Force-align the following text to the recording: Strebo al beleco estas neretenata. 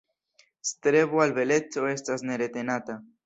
Strebo 0.69 1.21
al 1.27 1.35
beleco 1.35 1.85
estas 1.91 2.25
neretenata. 2.31 2.97